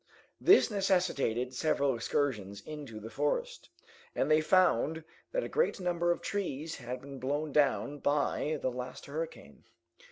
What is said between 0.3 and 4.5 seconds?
This necessitated several excursions into the forest, and they